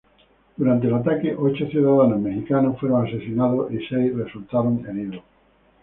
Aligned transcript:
Durante 0.57 0.87
el 0.87 0.95
ataque, 0.95 1.35
ocho 1.37 1.67
ciudadanos 1.67 2.19
mexicanos 2.19 2.79
fueron 2.79 3.05
asesinados 3.05 3.71
y 3.71 3.85
seis 3.85 4.11
resultaron 4.17 4.83
heridos. 4.87 5.23